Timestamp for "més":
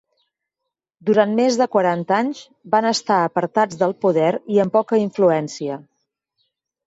1.39-1.57